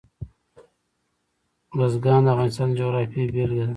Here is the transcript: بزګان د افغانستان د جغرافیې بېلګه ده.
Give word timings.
بزګان 1.77 2.21
د 2.25 2.27
افغانستان 2.33 2.67
د 2.71 2.77
جغرافیې 2.79 3.31
بېلګه 3.33 3.65
ده. 3.67 3.69